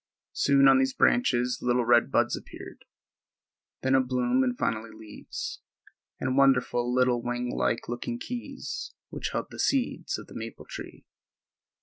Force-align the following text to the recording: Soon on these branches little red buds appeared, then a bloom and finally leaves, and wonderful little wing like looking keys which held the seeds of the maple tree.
Soon 0.33 0.67
on 0.67 0.79
these 0.79 0.95
branches 0.95 1.59
little 1.61 1.85
red 1.85 2.09
buds 2.09 2.35
appeared, 2.35 2.85
then 3.83 3.93
a 3.93 4.01
bloom 4.01 4.43
and 4.43 4.57
finally 4.57 4.89
leaves, 4.89 5.61
and 6.19 6.35
wonderful 6.35 6.91
little 6.91 7.21
wing 7.21 7.55
like 7.55 7.87
looking 7.87 8.17
keys 8.17 8.95
which 9.11 9.29
held 9.31 9.51
the 9.51 9.59
seeds 9.59 10.17
of 10.17 10.25
the 10.25 10.33
maple 10.33 10.65
tree. 10.65 11.05